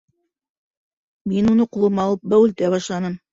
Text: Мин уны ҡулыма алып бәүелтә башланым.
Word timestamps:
Мин 1.33 1.51
уны 1.51 1.67
ҡулыма 1.77 2.01
алып 2.09 2.25
бәүелтә 2.33 2.73
башланым. 2.77 3.21